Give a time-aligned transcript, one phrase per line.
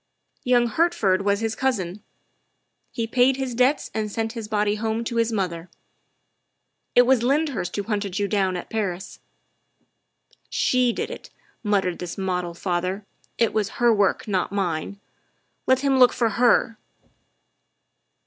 [0.43, 2.01] Young Hertford was his cousin;
[2.91, 5.69] he paid his debts and sent his body home to his mother.
[6.95, 9.19] It was Lyndhurst who hunted you down at Paris.""
[10.61, 11.29] She did it,"
[11.61, 13.05] muttered this model father;"
[13.37, 14.99] it was her work, not mine.
[15.67, 16.79] Let him look for her."